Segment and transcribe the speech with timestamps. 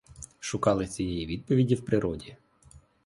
[0.39, 2.35] Шукали цієї відповіді в природі.